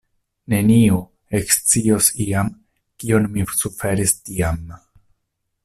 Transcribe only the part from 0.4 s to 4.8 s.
Neniu ekscios iam kion mi suferis tiam.